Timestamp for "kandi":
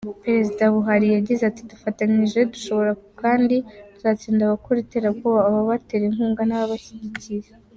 3.21-3.55